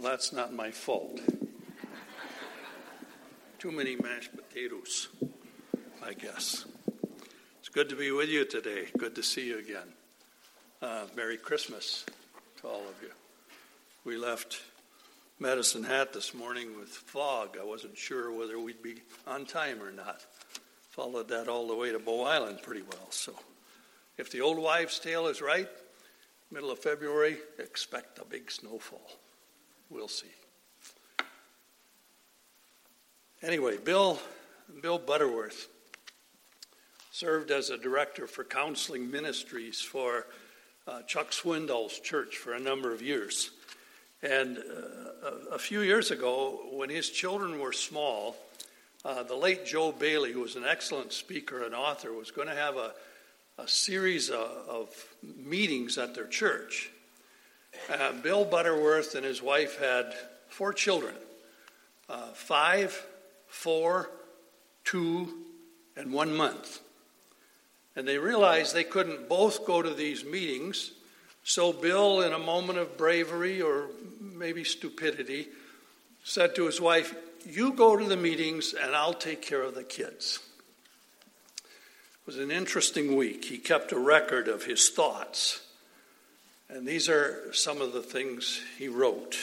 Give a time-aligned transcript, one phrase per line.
[0.00, 1.20] Well, that's not my fault.
[3.58, 5.08] Too many mashed potatoes,
[6.02, 6.64] I guess.
[7.58, 8.86] It's good to be with you today.
[8.96, 9.92] Good to see you again.
[10.80, 12.06] Uh, Merry Christmas
[12.62, 13.10] to all of you.
[14.04, 14.62] We left
[15.38, 17.58] Medicine Hat this morning with fog.
[17.60, 20.24] I wasn't sure whether we'd be on time or not.
[20.92, 23.10] Followed that all the way to Bow Island pretty well.
[23.10, 23.34] So,
[24.16, 25.68] if the old wives' tale is right,
[26.50, 29.10] middle of February, expect a big snowfall.
[29.90, 30.28] We'll see.
[33.42, 34.20] Anyway, Bill,
[34.82, 35.66] Bill Butterworth
[37.10, 40.26] served as a director for counseling ministries for
[40.86, 43.50] uh, Chuck Swindoll's church for a number of years.
[44.22, 48.36] And uh, a, a, few years ago, when his children were small,
[49.04, 52.54] uh, the late Joe Bayly, who was an excellent speaker and author, was going to
[52.54, 52.92] have a,
[53.58, 56.90] a series of, of meetings at their church.
[57.90, 60.14] Uh, Bill Butterworth and his wife had
[60.48, 61.14] four children
[62.08, 63.06] uh, five,
[63.46, 64.10] four,
[64.84, 65.28] two,
[65.96, 66.80] and one month.
[67.94, 70.92] And they realized they couldn't both go to these meetings,
[71.44, 73.86] so Bill, in a moment of bravery or
[74.20, 75.48] maybe stupidity,
[76.24, 77.14] said to his wife,
[77.48, 80.40] You go to the meetings and I'll take care of the kids.
[81.58, 83.44] It was an interesting week.
[83.44, 85.60] He kept a record of his thoughts.
[86.72, 89.36] And these are some of the things he wrote.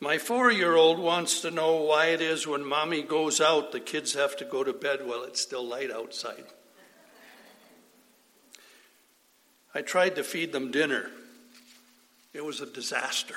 [0.00, 3.80] My four year old wants to know why it is when mommy goes out, the
[3.80, 6.44] kids have to go to bed while it's still light outside.
[9.74, 11.10] I tried to feed them dinner.
[12.32, 13.36] It was a disaster.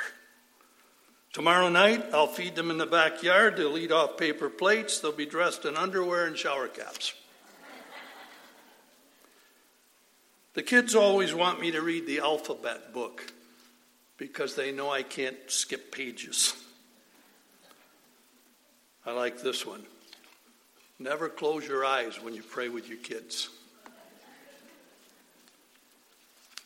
[1.34, 3.58] Tomorrow night, I'll feed them in the backyard.
[3.58, 5.00] They'll eat off paper plates.
[5.00, 7.14] They'll be dressed in underwear and shower caps.
[10.54, 13.32] The kids always want me to read the alphabet book
[14.18, 16.54] because they know I can't skip pages.
[19.06, 19.84] I like this one.
[21.00, 23.50] Never close your eyes when you pray with your kids.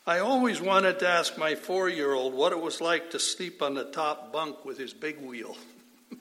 [0.06, 3.62] I always wanted to ask my four year old what it was like to sleep
[3.62, 5.56] on the top bunk with his big wheel.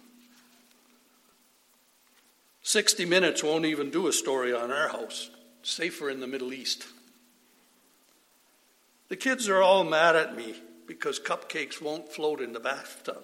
[2.62, 5.30] 60 minutes won't even do a story on our house,
[5.62, 6.86] safer in the Middle East.
[9.12, 10.54] The kids are all mad at me
[10.86, 13.22] because cupcakes won't float in the bathtub.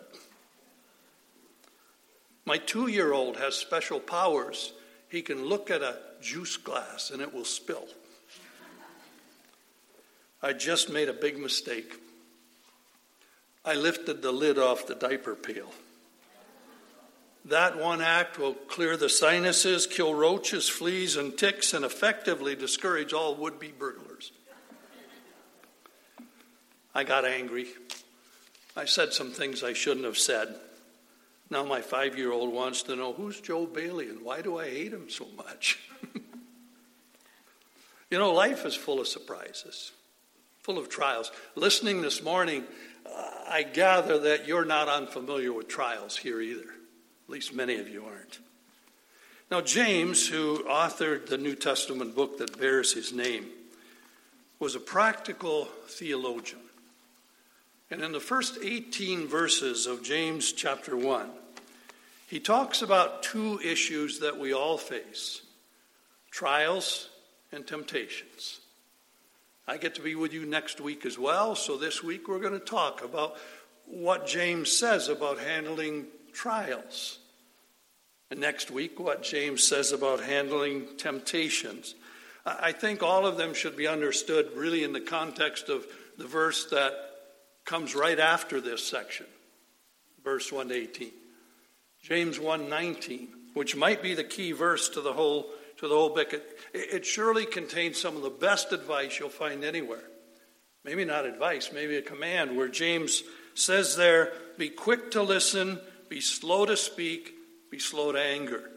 [2.44, 4.74] My two year old has special powers.
[5.08, 7.86] He can look at a juice glass and it will spill.
[10.42, 11.94] I just made a big mistake.
[13.64, 15.70] I lifted the lid off the diaper pail.
[17.46, 23.14] That one act will clear the sinuses, kill roaches, fleas, and ticks, and effectively discourage
[23.14, 24.32] all would be burglars.
[26.94, 27.66] I got angry.
[28.76, 30.54] I said some things I shouldn't have said.
[31.50, 34.68] Now my five year old wants to know who's Joe Bayly and why do I
[34.68, 35.78] hate him so much?
[38.10, 39.92] you know, life is full of surprises,
[40.62, 41.32] full of trials.
[41.54, 42.64] Listening this morning,
[43.06, 46.68] uh, I gather that you're not unfamiliar with trials here either.
[46.68, 48.38] At least many of you aren't.
[49.50, 53.46] Now, James, who authored the New Testament book that bears his name,
[54.58, 56.60] was a practical theologian.
[57.90, 61.30] And in the first 18 verses of James chapter 1,
[62.28, 65.42] he talks about two issues that we all face
[66.30, 67.08] trials
[67.50, 68.60] and temptations.
[69.66, 72.52] I get to be with you next week as well, so this week we're going
[72.52, 73.36] to talk about
[73.86, 77.18] what James says about handling trials.
[78.30, 81.94] And next week, what James says about handling temptations.
[82.44, 85.86] I think all of them should be understood really in the context of
[86.18, 87.07] the verse that
[87.68, 89.26] comes right after this section,
[90.24, 91.12] verse 1 to 18.
[92.02, 96.32] James 1:19, which might be the key verse to the whole to the whole book.
[96.32, 100.02] It, it surely contains some of the best advice you'll find anywhere.
[100.82, 103.22] Maybe not advice, maybe a command where James
[103.52, 105.78] says there, be quick to listen,
[106.08, 107.34] be slow to speak,
[107.70, 108.70] be slow to anger.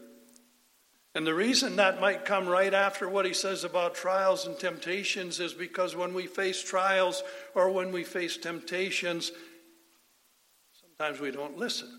[1.14, 5.40] And the reason that might come right after what he says about trials and temptations
[5.40, 7.22] is because when we face trials
[7.54, 9.30] or when we face temptations,
[10.80, 11.90] sometimes we don't listen.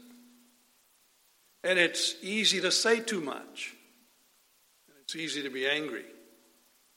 [1.63, 3.75] And it's easy to say too much.
[4.89, 6.05] And it's easy to be angry,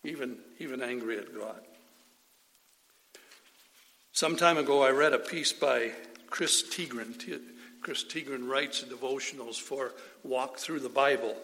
[0.02, 1.60] even, even angry at God.
[4.12, 5.90] Some time ago, I read a piece by
[6.30, 7.14] Chris Tiegreen.
[7.82, 9.92] Chris Tiegreen writes devotionals for
[10.24, 11.36] Walk Through the Bible.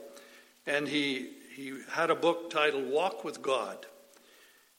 [0.67, 3.87] And he, he had a book titled Walk with God.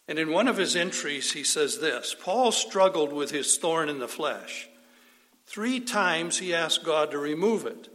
[0.07, 3.99] And in one of his entries, he says this Paul struggled with his thorn in
[3.99, 4.69] the flesh.
[5.45, 7.89] Three times he asked God to remove it.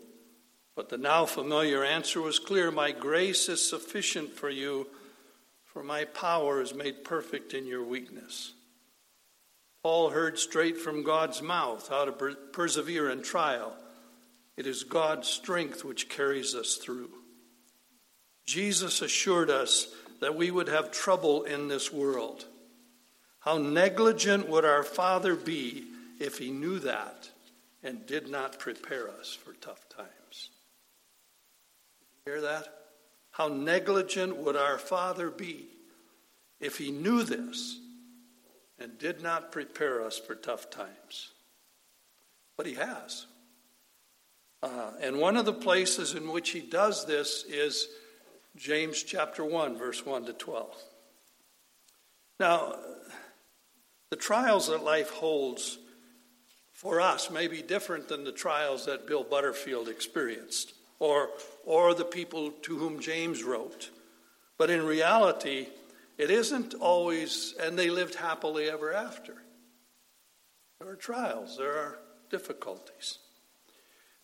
[0.77, 4.87] But the now familiar answer was clear My grace is sufficient for you,
[5.65, 8.53] for my power is made perfect in your weakness.
[9.83, 13.77] Paul heard straight from God's mouth how to persevere in trial.
[14.57, 17.11] It is God's strength which carries us through.
[18.49, 19.89] Jesus assured us
[20.21, 22.47] that we would have trouble in this world.
[23.41, 25.85] How negligent would our Father be
[26.19, 27.29] if he knew that
[27.83, 30.49] and did not prepare us for tough times?
[32.25, 32.67] You Hear that?
[33.33, 35.67] How negligent would our Father be
[36.59, 37.79] if he knew this
[38.79, 41.33] and did not prepare us for tough times?
[42.57, 43.27] But he has.
[44.63, 47.89] Uh, and one of the places in which he does this is
[48.57, 50.75] James chapter 1, verse 1 to 12.
[52.41, 52.77] Now,
[54.11, 55.79] the trials that life holds
[56.73, 61.31] for us may be different than the trials that Bill Butterfield experienced or,
[61.65, 63.91] or the people to whom James wrote.
[64.57, 65.69] But in reality,
[66.17, 69.35] it isn't always, and they lived happily ever after.
[70.81, 71.99] There are trials, there are
[72.31, 73.19] difficulties.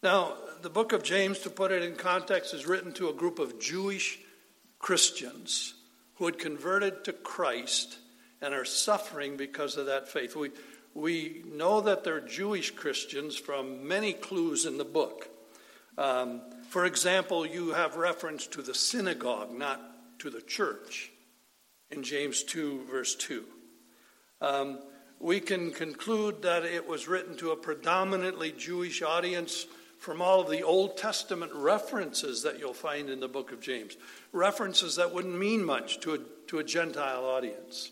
[0.05, 3.39] Now, the book of James, to put it in context, is written to a group
[3.39, 4.19] of Jewish
[4.79, 5.73] Christians
[6.17, 7.97] who had converted to Christ
[8.43, 10.37] and are suffering because of that faith.
[10.37, 10.51] We,
[10.93, 15.31] we know that they're Jewish Christians from many clues in the book.
[15.97, 19.81] Um, for example, you have reference to the synagogue, not
[20.19, 21.12] to the church,
[21.91, 23.43] in James 2, verse 2.
[24.43, 24.81] Um,
[25.19, 29.65] we can conclude that it was written to a predominantly Jewish audience
[30.05, 33.97] from all of the Old Testament references that you'll find in the book of James,
[34.33, 37.91] references that wouldn't mean much to a, to a Gentile audience.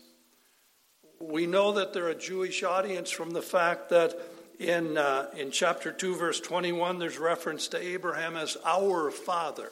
[1.19, 4.13] We know that they're a Jewish audience from the fact that
[4.59, 9.71] in, uh, in chapter 2, verse 21, there's reference to Abraham as our father,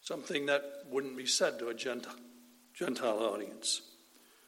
[0.00, 2.16] something that wouldn't be said to a Gentile,
[2.72, 3.82] Gentile audience.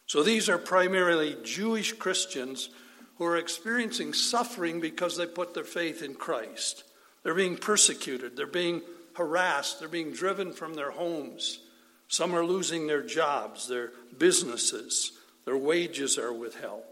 [0.07, 2.71] So these are primarily Jewish Christians
[3.21, 6.85] who are experiencing suffering because they put their faith in Christ.
[7.23, 8.81] They're being persecuted, they're being
[9.13, 11.61] harassed, they're being driven from their homes.
[12.09, 15.13] Some are losing their jobs, their businesses,
[15.45, 16.83] their wages are withheld.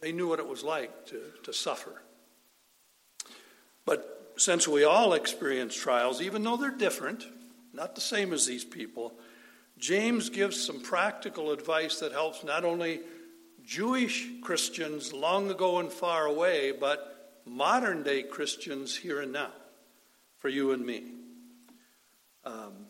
[0.00, 2.02] They knew what it was like to, to suffer.
[3.84, 7.24] But since we all experience trials, even though they're different,
[7.72, 9.14] not the same as these people,
[9.78, 13.02] James gives some practical advice that helps not only
[13.70, 19.52] Jewish Christians long ago and far away, but modern day Christians here and now,
[20.38, 21.04] for you and me.
[22.44, 22.86] Um,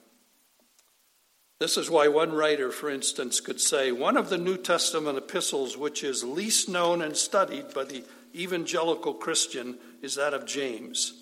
[1.58, 5.76] this is why one writer, for instance, could say one of the New Testament epistles
[5.76, 8.02] which is least known and studied by the
[8.34, 11.12] evangelical Christian is that of James.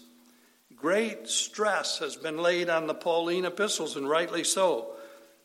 [0.77, 4.93] Great stress has been laid on the Pauline epistles, and rightly so.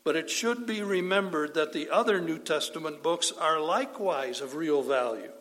[0.04, 4.82] But it should be remembered that the other New Testament books are likewise of real
[4.82, 5.32] value.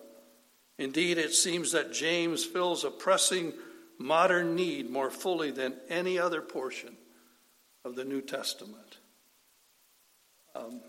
[0.79, 3.53] Indeed, it seems that James fills a pressing
[3.99, 6.95] modern need more fully than any other portion
[7.85, 8.97] of the New Testament.
[10.55, 10.81] Um,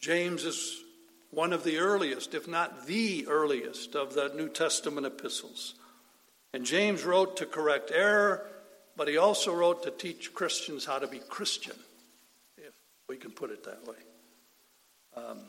[0.00, 0.82] James is
[1.30, 5.74] one of the earliest, if not the earliest, of the New Testament epistles.
[6.52, 8.46] And James wrote to correct error,
[8.96, 11.76] but he also wrote to teach Christians how to be Christian.
[13.08, 13.96] We can put it that way.
[15.16, 15.40] Um,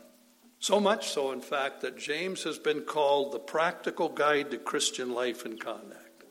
[0.60, 5.12] so much so, in fact, that James has been called the practical guide to Christian
[5.12, 6.24] life and conduct.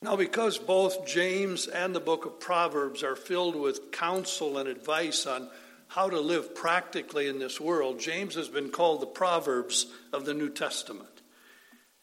[0.00, 5.26] Now, because both James and the book of Proverbs are filled with counsel and advice
[5.26, 5.48] on
[5.88, 10.34] how to live practically in this world, James has been called the Proverbs of the
[10.34, 11.08] New Testament.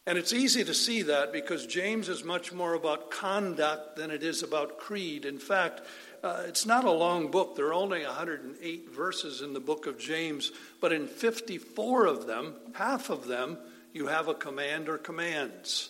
[0.05, 4.23] And it's easy to see that because James is much more about conduct than it
[4.23, 5.25] is about creed.
[5.25, 5.81] In fact,
[6.23, 7.55] uh, it's not a long book.
[7.55, 12.55] There are only 108 verses in the book of James, but in 54 of them,
[12.73, 13.57] half of them,
[13.93, 15.89] you have a command or commands.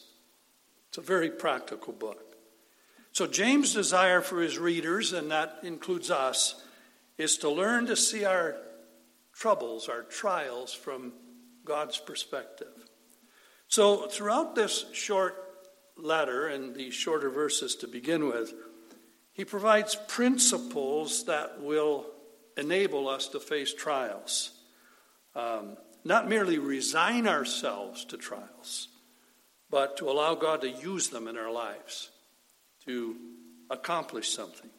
[0.89, 2.35] It's a very practical book.
[3.11, 6.63] So, James' desire for his readers, and that includes us,
[7.17, 8.55] is to learn to see our
[9.33, 11.13] troubles, our trials, from
[11.65, 12.67] God's perspective.
[13.67, 15.35] So, throughout this short
[15.97, 18.53] letter and these shorter verses to begin with,
[19.39, 22.05] he provides principles that will
[22.57, 24.51] enable us to face trials.
[25.33, 28.89] Um, not merely resign ourselves to trials,
[29.69, 32.09] but to allow God to use them in our lives
[32.83, 33.15] to
[33.69, 34.69] accomplish something.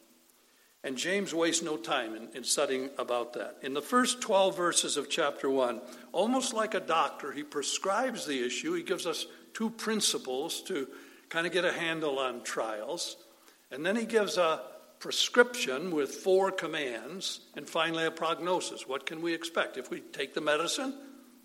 [0.83, 3.57] And James wastes no time in, in studying about that.
[3.63, 8.45] In the first 12 verses of chapter 1, almost like a doctor, he prescribes the
[8.45, 8.75] issue.
[8.75, 9.25] He gives us
[9.55, 10.87] two principles to
[11.29, 13.15] kind of get a handle on trials.
[13.71, 14.61] And then he gives a
[14.99, 18.87] prescription with four commands, and finally a prognosis.
[18.87, 19.77] What can we expect?
[19.77, 20.93] If we take the medicine,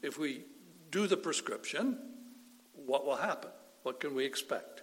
[0.03, 0.45] if we
[0.91, 1.99] do the prescription,
[2.75, 3.51] what will happen?
[3.83, 4.83] What can we expect?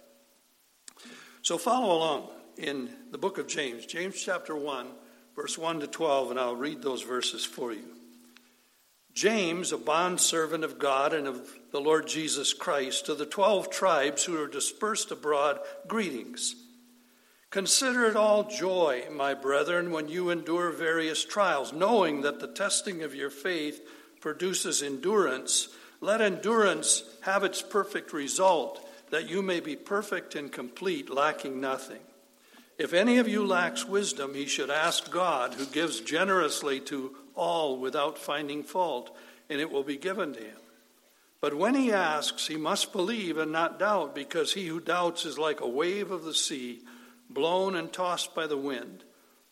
[1.42, 4.88] So follow along in the book of James, James chapter 1,
[5.36, 7.84] verse 1 to 12, and I'll read those verses for you.
[9.12, 14.24] James, a bondservant of God and of the Lord Jesus Christ, to the twelve tribes
[14.24, 16.56] who are dispersed abroad, greetings.
[17.54, 23.04] Consider it all joy, my brethren, when you endure various trials, knowing that the testing
[23.04, 23.80] of your faith
[24.20, 25.68] produces endurance.
[26.00, 32.00] Let endurance have its perfect result, that you may be perfect and complete, lacking nothing.
[32.76, 37.78] If any of you lacks wisdom, he should ask God, who gives generously to all
[37.78, 39.16] without finding fault,
[39.48, 40.58] and it will be given to him.
[41.40, 45.38] But when he asks, he must believe and not doubt, because he who doubts is
[45.38, 46.82] like a wave of the sea,
[47.28, 49.04] blown and tossed by the wind.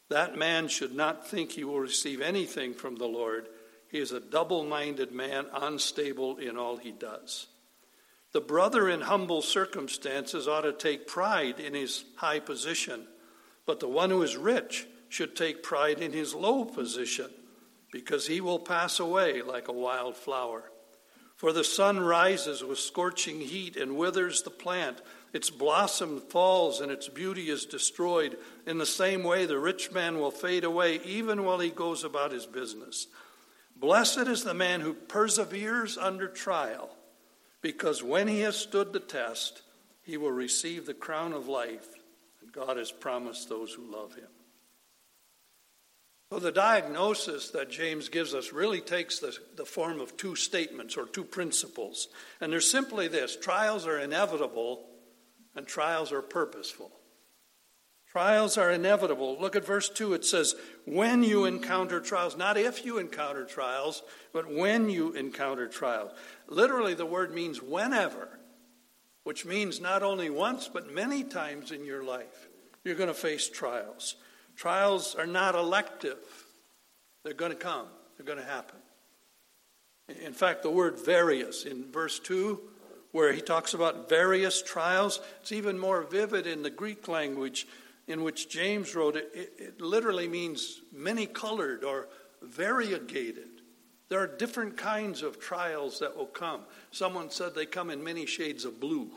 [0.08, 3.48] That man should not think he will receive anything from the Lord.
[3.88, 7.46] He is a double minded man, unstable in all he does.
[8.32, 13.06] The brother in humble circumstances ought to take pride in his high position
[13.66, 17.30] but the one who is rich should take pride in his low position,
[17.92, 20.70] because he will pass away like a wild flower.
[21.42, 25.02] For the sun rises with scorching heat and withers the plant.
[25.32, 28.38] Its blossom falls and its beauty is destroyed.
[28.64, 32.30] In the same way, the rich man will fade away even while he goes about
[32.30, 33.08] his business.
[33.74, 36.90] Blessed is the man who perseveres under trial,
[37.60, 39.62] because when he has stood the test,
[40.04, 41.88] he will receive the crown of life
[42.40, 44.28] that God has promised those who love him.
[46.32, 50.96] So the diagnosis that James gives us really takes the, the form of two statements
[50.96, 52.08] or two principles.
[52.40, 54.82] And they're simply this trials are inevitable
[55.54, 56.90] and trials are purposeful.
[58.10, 59.36] Trials are inevitable.
[59.38, 60.14] Look at verse 2.
[60.14, 60.54] It says,
[60.86, 66.12] when you encounter trials, not if you encounter trials, but when you encounter trials.
[66.48, 68.38] Literally, the word means whenever
[69.24, 72.48] which means not only once, but many times in your life,
[72.84, 74.16] you're going to face trials.
[74.56, 76.18] Trials are not elective,
[77.24, 78.78] they're going to come, they're going to happen.
[80.24, 82.60] In fact, the word various in verse 2,
[83.12, 87.66] where he talks about various trials, it's even more vivid in the Greek language
[88.08, 89.30] in which James wrote it.
[89.34, 92.08] It, it literally means many colored or
[92.42, 93.48] variegated.
[94.08, 96.62] There are different kinds of trials that will come.
[96.90, 99.10] Someone said they come in many shades of blue.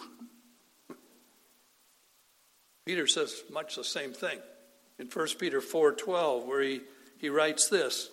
[2.86, 4.40] Peter says much the same thing
[5.00, 6.82] in 1 Peter 4:12 where he,
[7.18, 8.10] he writes this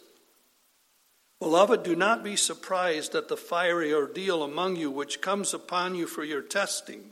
[1.39, 6.07] Beloved, do not be surprised at the fiery ordeal among you which comes upon you
[6.07, 7.11] for your testing,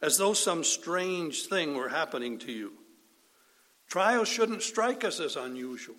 [0.00, 2.72] as though some strange thing were happening to you.
[3.88, 5.96] Trials shouldn't strike us as unusual.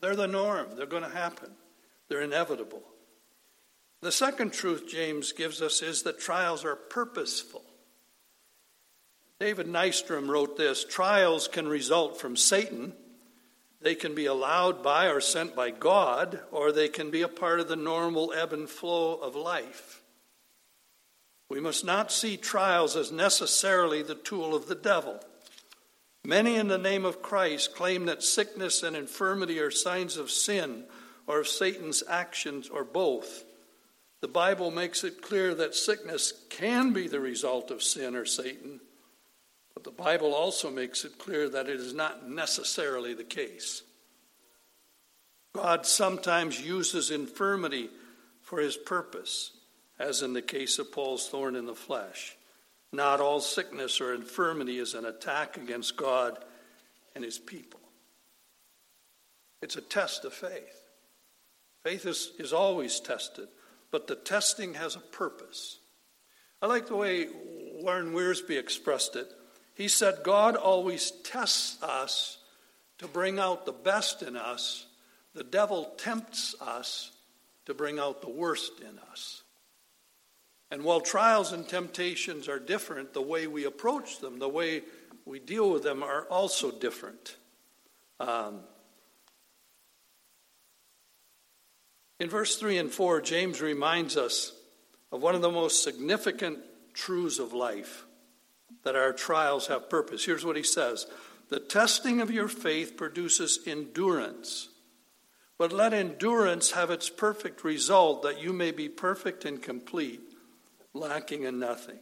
[0.00, 1.50] They're the norm, they're going to happen.
[2.08, 2.82] They're inevitable.
[4.00, 7.64] The second truth James gives us is that trials are purposeful.
[9.40, 12.92] David Nystrom wrote this Trials can result from Satan.
[13.80, 17.60] They can be allowed by or sent by God, or they can be a part
[17.60, 20.02] of the normal ebb and flow of life.
[21.48, 25.20] We must not see trials as necessarily the tool of the devil.
[26.24, 30.84] Many in the name of Christ claim that sickness and infirmity are signs of sin
[31.26, 33.44] or of Satan's actions or both.
[34.20, 38.80] The Bible makes it clear that sickness can be the result of sin or Satan,
[39.78, 43.84] but the Bible also makes it clear that it is not necessarily the case.
[45.54, 47.88] God sometimes uses infirmity
[48.42, 49.52] for his purpose,
[49.96, 52.36] as in the case of Paul's thorn in the flesh.
[52.92, 56.44] Not all sickness or infirmity is an attack against God
[57.14, 57.78] and his people.
[59.62, 60.88] It's a test of faith.
[61.84, 63.46] Faith is, is always tested,
[63.92, 65.78] but the testing has a purpose.
[66.60, 67.28] I like the way
[67.80, 69.32] Warren Wiersbe expressed it.
[69.78, 72.38] He said, God always tests us
[72.98, 74.86] to bring out the best in us.
[75.34, 77.12] The devil tempts us
[77.66, 79.44] to bring out the worst in us.
[80.72, 84.82] And while trials and temptations are different, the way we approach them, the way
[85.24, 87.36] we deal with them are also different.
[88.18, 88.62] Um,
[92.18, 94.52] In verse 3 and 4, James reminds us
[95.12, 96.58] of one of the most significant
[96.92, 98.07] truths of life
[98.84, 100.24] that our trials have purpose.
[100.24, 101.06] Here's what he says
[101.48, 104.68] The testing of your faith produces endurance.
[105.58, 110.20] But let endurance have its perfect result, that you may be perfect and complete,
[110.94, 111.98] lacking in nothing.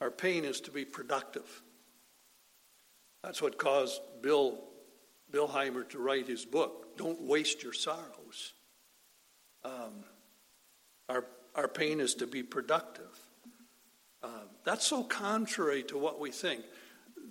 [0.00, 1.62] Our pain is to be productive.
[3.22, 4.58] That's what caused Bill
[5.32, 6.96] Billheimer to write his book.
[6.96, 8.54] Don't waste your sorrows.
[9.64, 10.04] Um,
[11.08, 11.24] our,
[11.54, 13.25] our pain is to be productive.
[14.22, 14.28] Uh,
[14.64, 16.62] that's so contrary to what we think.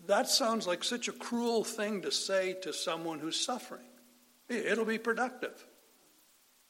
[0.07, 3.87] That sounds like such a cruel thing to say to someone who's suffering.
[4.47, 5.65] It'll be productive.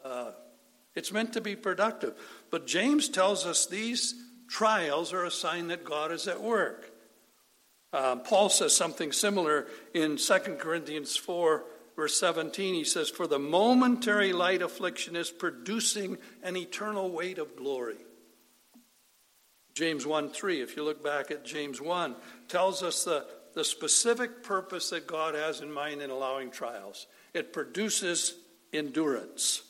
[0.03, 0.31] Uh,
[0.95, 2.13] it's meant to be productive.
[2.50, 4.15] But James tells us these
[4.48, 6.91] trials are a sign that God is at work.
[7.91, 11.63] Uh, Paul says something similar in 2 Corinthians 4,
[11.95, 12.74] verse 17.
[12.74, 17.98] He says, For the momentary light affliction is producing an eternal weight of glory.
[19.75, 22.15] James 1 3, if you look back at James 1,
[22.48, 27.08] tells us the, the specific purpose that God has in mind in allowing trials.
[27.34, 28.36] It produces
[28.72, 29.63] endurance.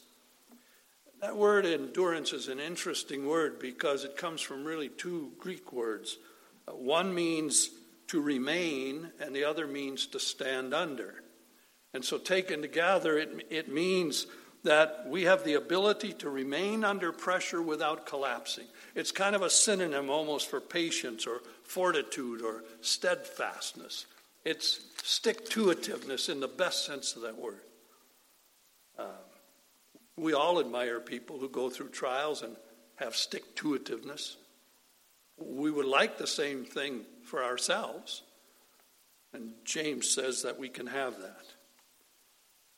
[1.22, 6.20] That word endurance is an interesting word because it comes from really two Greek words.
[6.68, 7.72] Uh, one means
[8.10, 11.16] to remain, and the other means to stand under.
[11.96, 14.28] And so, taken together, it, it means
[14.62, 18.66] that we have the ability to remain under pressure without collapsing.
[18.96, 24.06] It's kind of a synonym almost for patience or fortitude or steadfastness.
[24.46, 27.62] It's stick to itiveness in the best sense of that word.
[28.98, 29.08] Uh,
[30.16, 32.56] we all admire people who go through trials and
[32.96, 34.36] have stick to itiveness.
[35.38, 38.24] We would like the same thing for ourselves.
[39.34, 41.46] And James says that we can have that.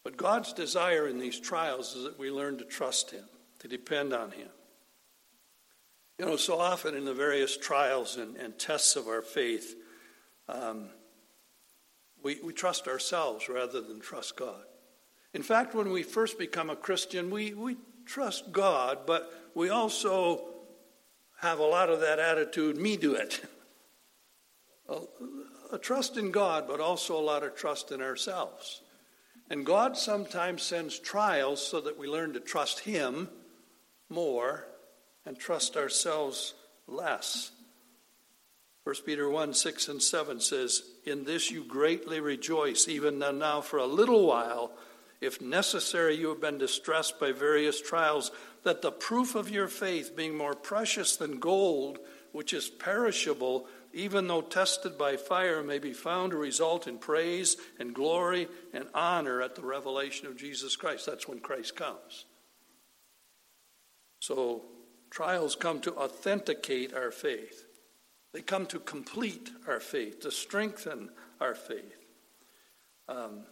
[0.03, 3.25] But God's desire in these trials is that we learn to trust Him,
[3.59, 4.49] to depend on Him.
[6.19, 9.75] You know, so often in the various trials and, and tests of our faith,
[10.49, 10.89] um,
[12.23, 14.63] we, we trust ourselves rather than trust God.
[15.33, 20.41] In fact, when we first become a Christian, we, we trust God, but we also
[21.39, 23.41] have a lot of that attitude me do it.
[24.89, 25.01] a,
[25.73, 28.81] a trust in God, but also a lot of trust in ourselves.
[29.51, 33.29] And God sometimes sends trials so that we learn to trust Him
[34.09, 34.65] more
[35.27, 36.53] and trust ourselves
[36.87, 37.51] less.
[38.85, 43.77] 1 Peter 1 6 and 7 says, In this you greatly rejoice, even now for
[43.77, 44.71] a little while,
[45.19, 48.31] if necessary, you have been distressed by various trials,
[48.63, 51.99] that the proof of your faith, being more precious than gold,
[52.31, 57.57] which is perishable, even though tested by fire, may be found to result in praise
[57.79, 61.05] and glory and honor at the revelation of Jesus Christ.
[61.05, 62.25] That's when Christ comes.
[64.19, 64.63] So,
[65.09, 67.65] trials come to authenticate our faith,
[68.33, 72.05] they come to complete our faith, to strengthen our faith,
[73.07, 73.43] um,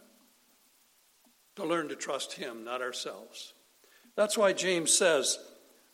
[1.56, 3.54] to learn to trust Him, not ourselves.
[4.16, 5.38] That's why James says,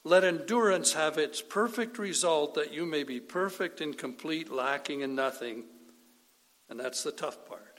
[0.05, 5.15] let endurance have its perfect result that you may be perfect and complete, lacking in
[5.15, 5.65] nothing.
[6.69, 7.72] And that's the tough part.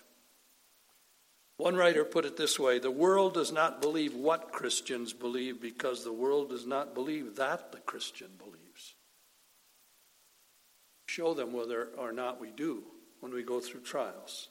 [1.57, 6.03] One writer put it this way the world does not believe what Christians believe because
[6.03, 8.95] the world does not believe that the Christian believes.
[11.05, 12.83] Show them whether or not we do
[13.19, 14.49] when we go through trials.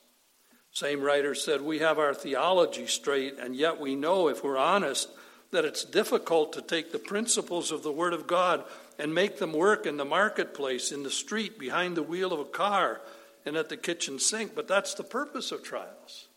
[0.70, 5.10] Same writer said, We have our theology straight, and yet we know, if we're honest,
[5.50, 8.64] that it's difficult to take the principles of the Word of God
[8.98, 12.44] and make them work in the marketplace, in the street, behind the wheel of a
[12.44, 13.02] car,
[13.44, 14.54] and at the kitchen sink.
[14.54, 16.28] But that's the purpose of trials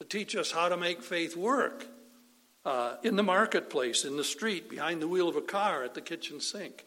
[0.00, 1.86] to teach us how to make faith work
[2.64, 6.00] uh, in the marketplace, in the street, behind the wheel of a car, at the
[6.00, 6.84] kitchen sink.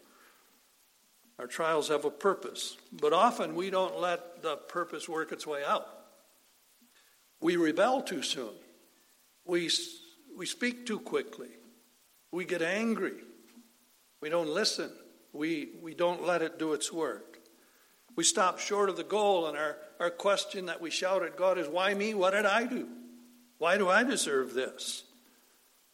[1.40, 5.64] Our trials have a purpose, but often we don't let the purpose work its way
[5.64, 5.88] out.
[7.40, 8.54] We rebel too soon.
[9.46, 9.70] We
[10.38, 11.50] we speak too quickly.
[12.32, 13.16] We get angry.
[14.22, 14.92] We don't listen.
[15.34, 17.27] We, we don't let it do its work.
[18.18, 21.60] We stop short of the goal, and our, our question that we shout at God
[21.60, 22.16] is, Why me?
[22.16, 22.90] What did I do?
[23.60, 25.04] Why do I deserve this?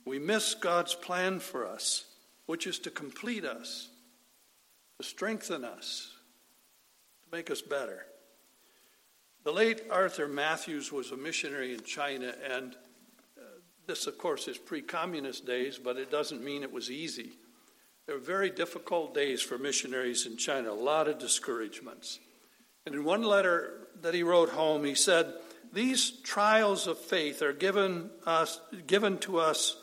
[0.06, 2.06] We miss God's plan for us,
[2.46, 3.90] which is to complete us,
[5.00, 6.14] to strengthen us,
[7.24, 8.06] to make us better.
[9.44, 12.74] The late Arthur Matthews was a missionary in China, and
[13.38, 13.42] uh,
[13.86, 17.34] this, of course, is pre communist days, but it doesn't mean it was easy.
[18.06, 22.20] There were very difficult days for missionaries in China, a lot of discouragements.
[22.86, 25.34] And in one letter that he wrote home, he said,
[25.72, 29.78] These trials of faith are given, us, given to us,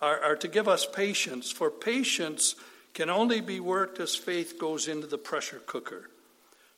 [0.00, 2.54] are, are to give us patience, for patience
[2.94, 6.08] can only be worked as faith goes into the pressure cooker.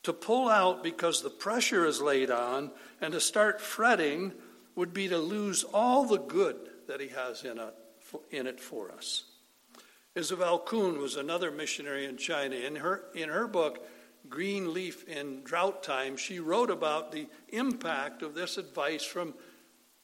[0.03, 4.33] To pull out because the pressure is laid on and to start fretting
[4.75, 6.57] would be to lose all the good
[6.89, 7.75] that he has in it,
[8.33, 9.25] in it for us.
[10.19, 12.57] Isobel Kuhn was another missionary in China.
[12.57, 13.87] In her, in her book,
[14.29, 19.33] Green Leaf in Drought Time, she wrote about the impact of this advice from,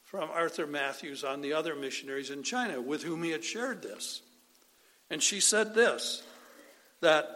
[0.05, 4.23] from Arthur Matthews on the other missionaries in China with whom he had shared this.
[5.11, 6.23] And she said this
[7.01, 7.27] that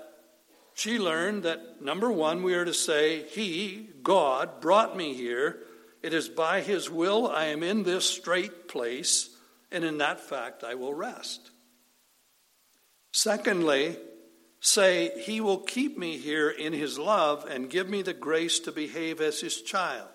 [0.75, 5.59] she learned that number one, we are to say, He, God, brought me here.
[6.01, 9.31] It is by His will I am in this strait place,
[9.73, 11.51] and in that fact I will rest.
[13.13, 13.97] Secondly,
[14.61, 18.73] say, He will keep me here in His love and give me the grace to
[18.73, 20.09] behave as His child.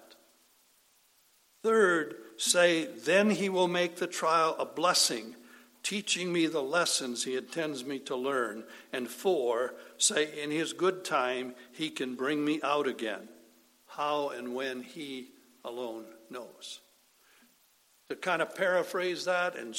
[1.63, 5.36] Third, say, Then He will make the trial a blessing,
[5.82, 8.63] teaching me the lessons He intends me to learn.
[8.91, 13.29] And four, say, In His good time, He can bring me out again.
[13.88, 15.29] How and when He
[15.63, 16.82] alone knows.
[18.10, 19.75] To kind of paraphrase that and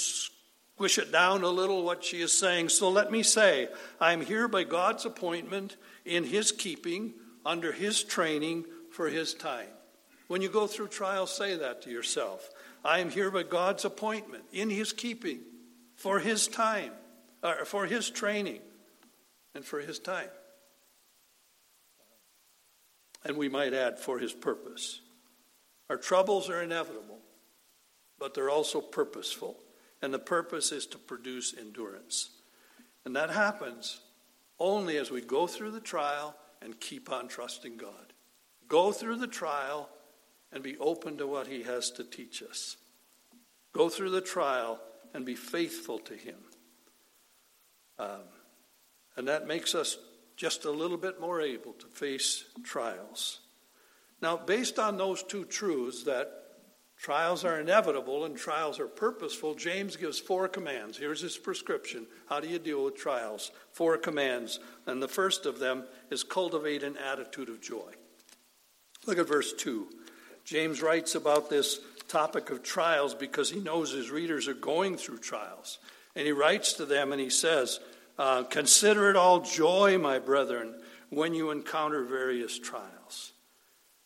[0.76, 2.68] squish it down a little what she is saying.
[2.68, 3.68] So let me say,
[4.00, 7.14] I'm here by God's appointment, in His keeping,
[7.46, 9.68] under His training, for His time.
[10.26, 12.50] When you go through trials, say that to yourself.
[12.84, 15.40] I am here by God's appointment, in His keeping,
[15.94, 16.92] for His time,
[17.42, 18.60] or for His training,
[19.54, 20.28] and for His time.
[23.24, 25.00] And we might add, for His purpose.
[25.88, 27.20] Our troubles are inevitable,
[28.18, 29.56] but they're also purposeful
[30.04, 32.28] and the purpose is to produce endurance.
[33.06, 34.00] And that happens
[34.58, 38.12] only as we go through the trial and keep on trusting God.
[38.68, 39.88] Go through the trial
[40.52, 42.76] and be open to what He has to teach us.
[43.72, 44.78] Go through the trial
[45.14, 46.38] and be faithful to Him.
[47.98, 48.28] Um,
[49.16, 49.96] and that makes us
[50.36, 53.40] just a little bit more able to face trials.
[54.20, 56.43] Now, based on those two truths that
[56.96, 59.54] Trials are inevitable and trials are purposeful.
[59.54, 60.96] James gives four commands.
[60.96, 62.06] Here's his prescription.
[62.28, 63.50] How do you deal with trials?
[63.72, 64.58] Four commands.
[64.86, 67.92] And the first of them is cultivate an attitude of joy.
[69.06, 69.86] Look at verse 2.
[70.44, 75.18] James writes about this topic of trials because he knows his readers are going through
[75.18, 75.78] trials.
[76.16, 77.80] And he writes to them and he says,
[78.18, 80.74] uh, Consider it all joy, my brethren,
[81.10, 83.32] when you encounter various trials.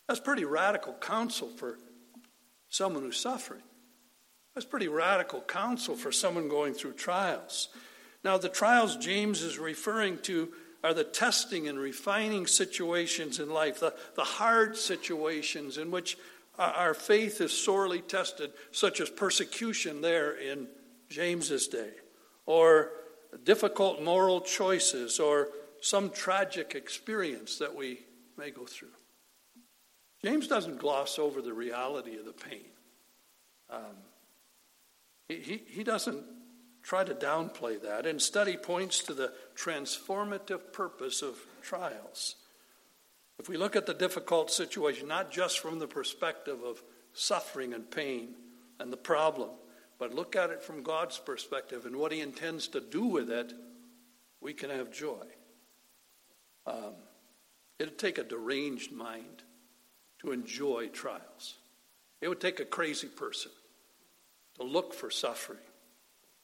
[0.06, 1.78] That's pretty radical counsel for
[2.68, 3.62] someone who's suffering.
[4.54, 7.68] That's pretty radical counsel for someone going through trials.
[8.24, 10.52] Now, the trials James is referring to
[10.84, 16.16] are the testing and refining situations in life, the, the hard situations in which
[16.58, 20.66] our faith is sorely tested, such as persecution there in
[21.08, 21.90] James's day,
[22.46, 22.90] or
[23.44, 25.50] difficult moral choices, or
[25.80, 28.00] some tragic experience that we
[28.36, 28.88] may go through.
[30.24, 32.66] James doesn't gloss over the reality of the pain.
[33.70, 33.96] Um,
[35.28, 36.24] he, he doesn't
[36.82, 38.06] try to downplay that.
[38.06, 42.36] Instead, he points to the transformative purpose of trials.
[43.38, 47.88] If we look at the difficult situation, not just from the perspective of suffering and
[47.88, 48.34] pain
[48.80, 49.50] and the problem,
[49.98, 53.52] but look at it from God's perspective and what He intends to do with it,
[54.40, 55.26] we can have joy.
[56.66, 56.94] Um,
[57.78, 59.42] it'd take a deranged mind
[60.20, 61.56] to enjoy trials.
[62.20, 63.52] It would take a crazy person
[64.56, 65.58] to look for suffering.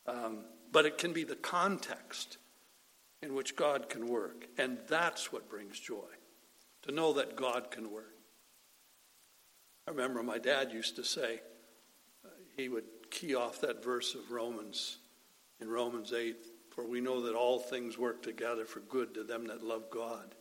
[0.06, 2.38] Um, but it can be the context
[3.22, 4.46] in which God can work.
[4.58, 6.10] And that's what brings joy,
[6.82, 8.14] to know that God can work.
[9.87, 11.40] I remember my dad used to say,
[12.24, 14.98] uh, he would key off that verse of Romans,
[15.60, 16.37] in Romans 8,
[16.70, 20.34] for we know that all things work together for good to them that love God,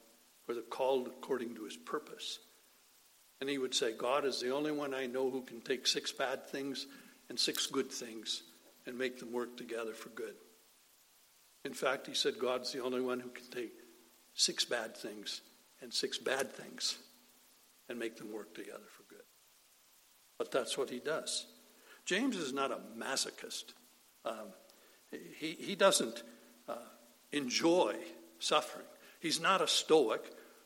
[0.46, 2.40] for they're called according to his purpose.
[3.44, 6.14] And he would say, God is the only one I know who can take six
[6.14, 6.88] bad things
[7.28, 8.42] and six good things
[8.86, 10.36] and make them work together for good.
[11.66, 13.74] In fact, he said, God's the only one who can take
[14.34, 15.42] six bad things
[15.82, 16.98] and six bad things
[17.90, 19.26] and make them work together for good.
[20.38, 21.46] But that's what he does.
[22.06, 23.74] James is not a masochist.
[24.24, 24.54] Um,
[25.12, 26.24] he, he doesn't
[26.70, 26.76] uh,
[27.34, 27.98] enjoy
[28.40, 28.86] suffering.
[29.20, 30.22] He's not a stoic,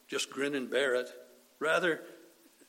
[0.08, 1.10] just grin and bear it.
[1.60, 2.02] Rather,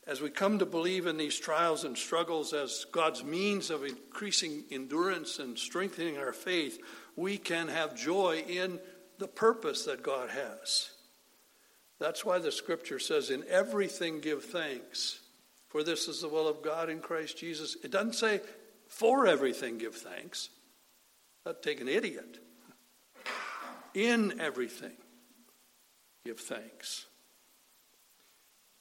[0.09, 4.63] as we come to believe in these trials and struggles as God's means of increasing
[4.71, 6.79] endurance and strengthening our faith,
[7.15, 8.79] we can have joy in
[9.19, 10.89] the purpose that God has.
[11.99, 15.19] That's why the scripture says, In everything give thanks,
[15.67, 17.77] for this is the will of God in Christ Jesus.
[17.83, 18.41] It doesn't say,
[18.87, 20.49] For everything give thanks.
[21.45, 22.39] That'd take an idiot.
[23.93, 24.97] In everything
[26.25, 27.05] give thanks.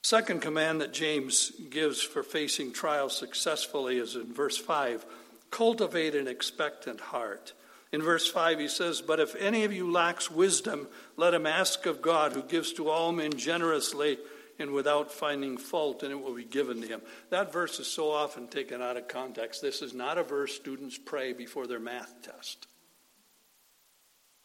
[0.02, 5.04] Second command that James gives for facing trials successfully is in verse 5
[5.50, 7.52] cultivate an expectant heart.
[7.90, 11.86] In verse 5, he says, But if any of you lacks wisdom, let him ask
[11.86, 14.18] of God, who gives to all men generously
[14.58, 17.00] and without finding fault, and it will be given to him.
[17.30, 19.62] That verse is so often taken out of context.
[19.62, 22.66] This is not a verse students pray before their math test.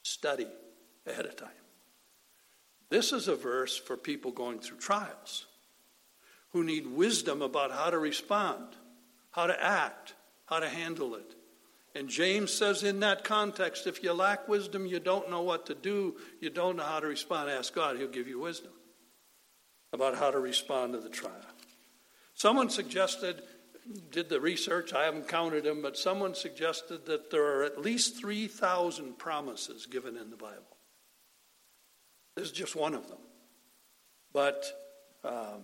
[0.04, 0.48] Study
[1.06, 1.50] ahead of time.
[2.94, 5.48] This is a verse for people going through trials
[6.52, 8.68] who need wisdom about how to respond,
[9.32, 10.14] how to act,
[10.46, 11.34] how to handle it.
[11.96, 15.74] And James says in that context, if you lack wisdom, you don't know what to
[15.74, 18.74] do, you don't know how to respond, ask God, He'll give you wisdom
[19.92, 21.34] about how to respond to the trial.
[22.36, 23.42] Someone suggested,
[24.12, 28.20] did the research, I haven't counted them, but someone suggested that there are at least
[28.20, 30.73] 3,000 promises given in the Bible.
[32.36, 33.20] This is just one of them.
[34.34, 34.66] But
[35.24, 35.64] um,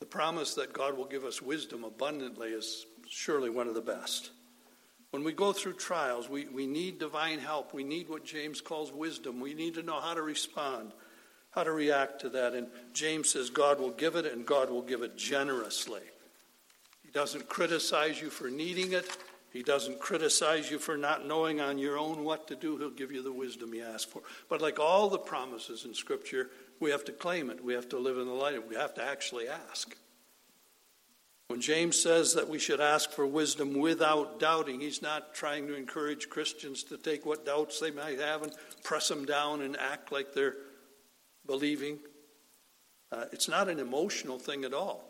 [0.00, 4.30] the promise that God will give us wisdom abundantly is surely one of the best.
[5.10, 7.72] When we go through trials, we, we need divine help.
[7.72, 9.40] We need what James calls wisdom.
[9.40, 10.92] We need to know how to respond,
[11.50, 12.54] how to react to that.
[12.54, 16.02] And James says God will give it, and God will give it generously.
[17.02, 19.16] He doesn't criticize you for needing it.
[19.52, 22.76] He doesn't criticize you for not knowing on your own what to do.
[22.76, 24.22] He'll give you the wisdom you ask for.
[24.48, 27.64] But like all the promises in Scripture, we have to claim it.
[27.64, 28.68] We have to live in the light.
[28.68, 29.96] We have to actually ask.
[31.48, 35.74] When James says that we should ask for wisdom without doubting, he's not trying to
[35.74, 38.52] encourage Christians to take what doubts they might have and
[38.84, 40.56] press them down and act like they're
[41.46, 42.00] believing.
[43.10, 45.02] Uh, it's not an emotional thing at all,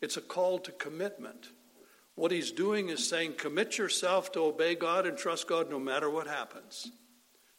[0.00, 1.48] it's a call to commitment.
[2.14, 6.10] What he's doing is saying, commit yourself to obey God and trust God no matter
[6.10, 6.90] what happens,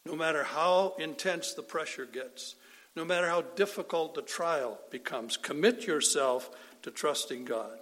[0.06, 2.54] no matter how intense the pressure gets,
[2.94, 5.36] no matter how difficult the trial becomes.
[5.36, 6.50] Commit yourself
[6.82, 7.78] to trusting God.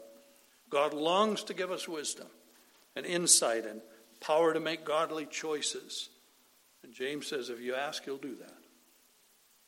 [0.70, 2.28] God longs to give us wisdom
[2.96, 3.82] and insight and
[4.20, 6.08] power to make godly choices.
[6.82, 8.56] And James says, if you ask, he'll do that.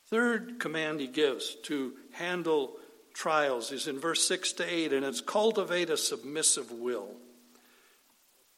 [0.07, 2.77] Third command he gives to handle
[3.15, 7.15] trials is in verse 6 to 8, and it's cultivate a submissive will.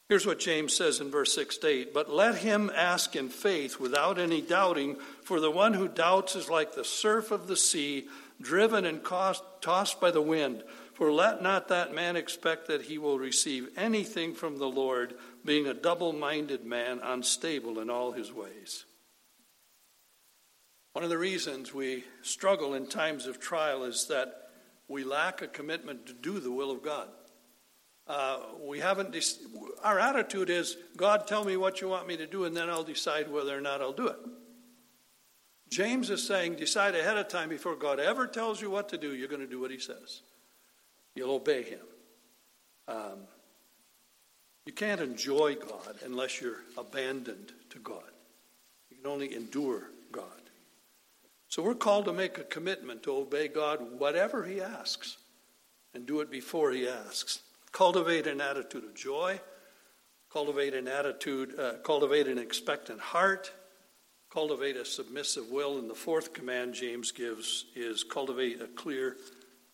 [0.09, 3.79] Here's what James says in verse 6 to 8 But let him ask in faith
[3.79, 8.07] without any doubting, for the one who doubts is like the surf of the sea,
[8.41, 10.63] driven and tossed by the wind.
[10.93, 15.13] For let not that man expect that he will receive anything from the Lord,
[15.45, 18.85] being a double minded man, unstable in all his ways.
[20.93, 24.46] One of the reasons we struggle in times of trial is that
[24.87, 27.09] we lack a commitment to do the will of God.
[28.07, 29.11] Uh, we haven't.
[29.11, 29.21] De-
[29.83, 32.83] our attitude is, God, tell me what you want me to do, and then I'll
[32.83, 34.19] decide whether or not I'll do it.
[35.69, 39.13] James is saying, decide ahead of time before God ever tells you what to do.
[39.13, 40.21] You're going to do what He says.
[41.17, 41.79] You'll obey him.
[42.87, 43.25] Um,
[44.67, 48.03] you can't enjoy God unless you're abandoned to God.
[48.91, 50.46] You can only endure God.
[51.49, 55.17] So we're called to make a commitment to obey God whatever He asks
[55.93, 57.39] and do it before He asks.
[57.71, 59.39] Cultivate an attitude of joy,
[60.31, 63.51] cultivate an attitude, uh, cultivate an expectant heart,
[64.31, 65.77] cultivate a submissive will.
[65.79, 69.17] And the fourth command James gives is cultivate a clear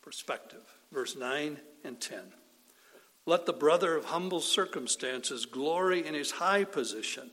[0.01, 0.61] perspective
[0.93, 2.19] verse 9 and 10.
[3.25, 7.31] Let the brother of humble circumstances glory in his high position.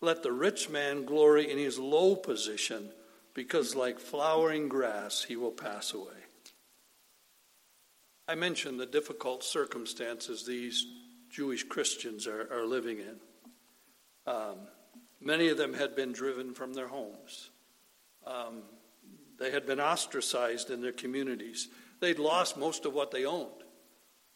[0.00, 2.90] Let the rich man glory in his low position,
[3.34, 6.12] because like flowering grass he will pass away.
[8.28, 10.86] I mentioned the difficult circumstances these
[11.30, 13.16] Jewish Christians are, are living in.
[14.26, 14.56] Um,
[15.20, 17.50] many of them had been driven from their homes.
[18.26, 18.62] Um,
[19.38, 21.68] they had been ostracized in their communities.
[22.00, 23.50] They'd lost most of what they owned.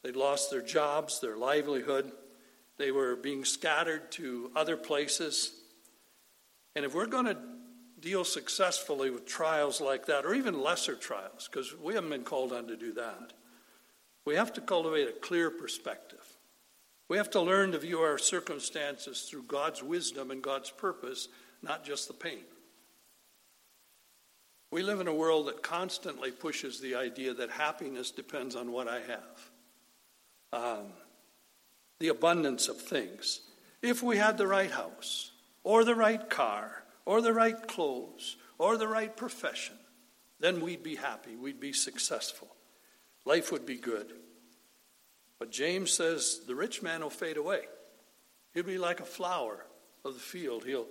[0.02, 2.10] They'd lost their jobs, their livelihood.
[2.78, 5.52] They were being scattered to other places.
[6.74, 7.38] And if we're going to
[8.06, 12.52] deal successfully with trials like that, or even lesser trials, because we haven't been called
[12.52, 13.32] on to do that,
[14.24, 16.24] we have to cultivate a clear perspective.
[17.08, 21.26] We have to learn to view our circumstances through God's wisdom and God's purpose,
[21.62, 22.44] not just the pain.
[24.70, 28.86] We live in a world that constantly pushes the idea that happiness depends on what
[28.86, 29.50] I have,
[30.52, 30.86] um,
[31.98, 33.40] the abundance of things.
[33.82, 35.32] If we had the right house,
[35.64, 39.76] or the right car, or the right clothes, or the right profession,
[40.40, 42.48] then we'd be happy, we'd be successful.
[43.24, 44.12] Life would be good.
[45.38, 47.62] But James says the rich man will fade away.
[48.52, 49.64] He'll be like a flower
[50.04, 50.86] of the field, he'll,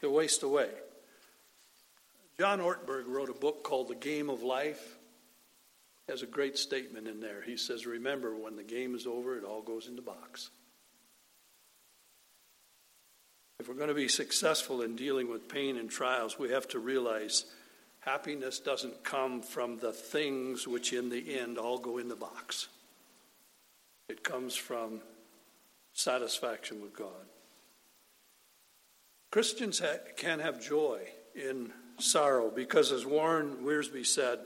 [0.00, 0.70] he'll waste away.
[2.38, 4.96] John Ortberg wrote a book called The Game of Life.
[6.08, 7.42] has a great statement in there.
[7.42, 10.48] He says, Remember, when the game is over, it all goes in the box.
[13.60, 16.78] If we're going to be successful in dealing with pain and trials, we have to
[16.78, 17.44] realize
[17.98, 22.68] happiness doesn't come from the things which, in the end, all go in the box.
[24.08, 25.02] It comes from
[25.92, 27.26] satisfaction with God.
[29.30, 31.02] Christians ha- can have joy
[31.34, 34.38] in sorrow because, as Warren Wiersbe said,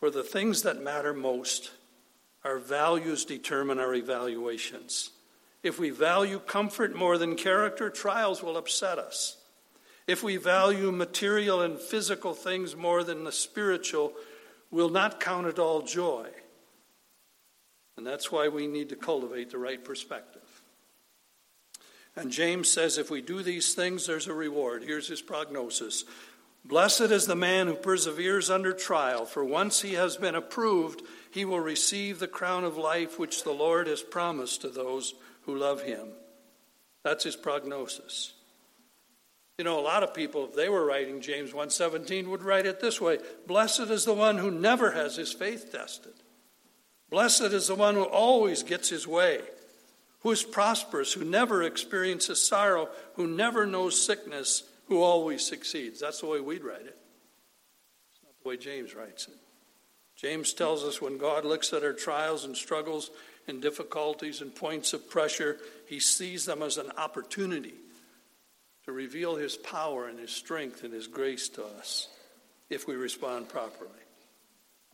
[0.00, 1.70] for the things that matter most,
[2.42, 5.10] our values determine our evaluations.
[5.66, 9.36] If we value comfort more than character, trials will upset us.
[10.06, 14.12] If we value material and physical things more than the spiritual,
[14.70, 16.28] we'll not count it all joy.
[17.96, 20.62] And that's why we need to cultivate the right perspective.
[22.14, 24.84] And James says if we do these things, there's a reward.
[24.84, 26.04] Here's his prognosis
[26.64, 31.44] Blessed is the man who perseveres under trial, for once he has been approved, he
[31.44, 35.14] will receive the crown of life which the Lord has promised to those
[35.46, 36.08] who love him.
[37.02, 38.34] That's his prognosis.
[39.58, 42.80] You know, a lot of people, if they were writing James 1:17, would write it
[42.80, 46.12] this way: Blessed is the one who never has his faith tested.
[47.08, 49.40] Blessed is the one who always gets his way,
[50.20, 56.00] who is prosperous, who never experiences sorrow, who never knows sickness, who always succeeds.
[56.00, 56.98] That's the way we'd write it.
[58.12, 59.38] It's not the way James writes it.
[60.16, 63.10] James tells us when God looks at our trials and struggles
[63.48, 67.74] and difficulties and points of pressure, he sees them as an opportunity
[68.84, 72.08] to reveal his power and his strength and his grace to us
[72.70, 73.90] if we respond properly.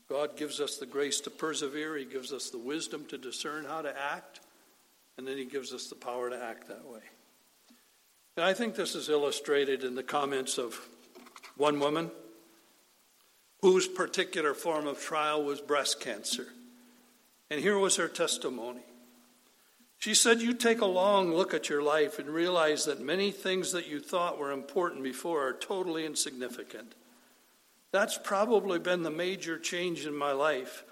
[0.09, 3.83] God gives us the grace to persevere, he gives us the wisdom to discern how
[3.83, 4.41] to act,
[5.17, 7.01] and then he gives us the power to act that way.
[8.37, 10.79] And I think this is illustrated in the comments of
[11.57, 12.11] one woman
[13.61, 16.49] whose particular form of trial was breast cancer.
[17.53, 18.81] And here was her testimony.
[19.99, 23.73] She said, You take a long look at your life and realize that many things
[23.73, 26.95] that you thought were important before are totally insignificant.
[27.91, 30.83] That's probably been the major change in my life.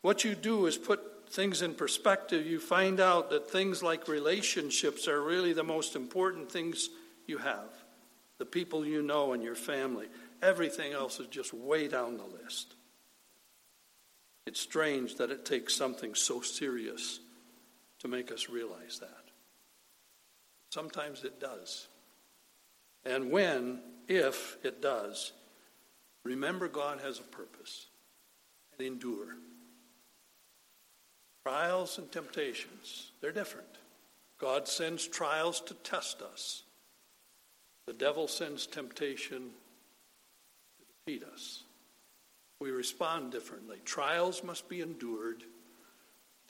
[0.00, 5.06] What you do is put things in perspective, you find out that things like relationships
[5.06, 6.88] are really the most important things
[7.26, 7.68] you have.
[8.38, 10.06] The people you know and your family.
[10.40, 12.74] Everything else is just way down the list.
[14.46, 17.20] It's strange that it takes something so serious
[18.00, 19.24] to make us realize that.
[20.70, 21.88] Sometimes it does.
[23.04, 25.32] And when, if it does,
[26.24, 27.86] remember God has a purpose
[28.78, 29.36] and endure.
[31.44, 33.66] Trials and temptations, they're different.
[34.38, 36.62] God sends trials to test us.
[37.86, 39.50] The devil sends temptation
[40.78, 41.64] to defeat us.
[42.60, 43.78] We respond differently.
[43.84, 45.44] Trials must be endured,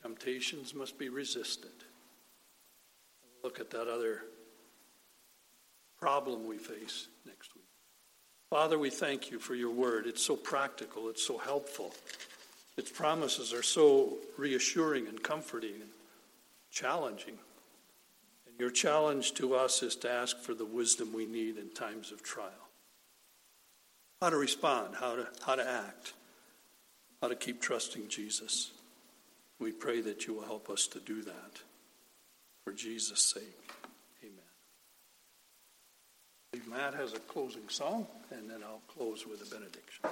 [0.02, 1.70] temptations must be resisted.
[3.44, 4.22] Look at that other
[5.98, 7.64] problem we face next week.
[8.50, 10.06] Father, we thank you for your word.
[10.06, 11.94] It's so practical, it's so helpful.
[12.76, 15.90] Its promises are so reassuring and comforting and
[16.70, 17.38] challenging.
[18.46, 22.10] And your challenge to us is to ask for the wisdom we need in times
[22.10, 22.69] of trial.
[24.20, 26.12] How to respond, how to, how to act,
[27.22, 28.70] how to keep trusting Jesus.
[29.58, 31.60] We pray that you will help us to do that
[32.64, 33.72] for Jesus' sake.
[34.22, 34.38] Amen.
[36.68, 40.04] Matt has a closing song, and then I'll close with a benediction.